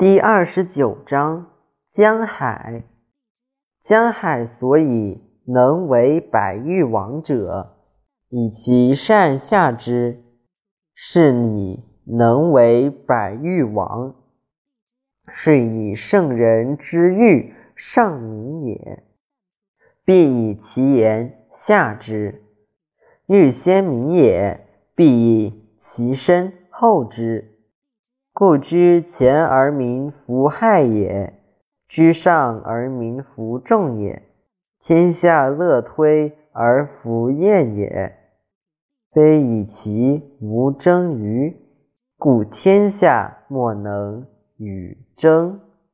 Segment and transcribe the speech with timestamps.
[0.00, 1.50] 第二十九章
[1.90, 2.84] 江海。
[3.82, 7.76] 江海所以能为百域王者，
[8.30, 10.24] 以其善下之，
[10.94, 14.14] 是你能为百域王。
[15.28, 19.02] 是以圣人之欲上民也，
[20.02, 22.36] 必以其言下之；
[23.26, 27.59] 欲先民也，必以其身后之。
[28.40, 31.34] 不居前而民弗害也，
[31.86, 34.22] 居上而民弗众也。
[34.78, 38.16] 天下乐推而弗厌也，
[39.12, 41.54] 非以其无争于，
[42.16, 44.26] 故天下莫能
[44.56, 45.60] 与争。